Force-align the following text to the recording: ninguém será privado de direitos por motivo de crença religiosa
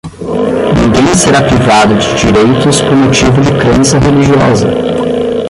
ninguém 0.81 1.13
será 1.13 1.43
privado 1.43 1.93
de 1.93 2.15
direitos 2.15 2.81
por 2.81 2.95
motivo 2.95 3.39
de 3.39 3.51
crença 3.59 3.99
religiosa 3.99 4.67